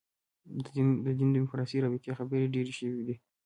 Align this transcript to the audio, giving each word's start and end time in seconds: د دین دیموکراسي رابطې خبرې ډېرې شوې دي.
د 0.63 0.65
دین 1.19 1.29
دیموکراسي 1.35 1.77
رابطې 1.83 2.17
خبرې 2.19 2.51
ډېرې 2.53 2.73
شوې 2.79 3.01
دي. 3.07 3.15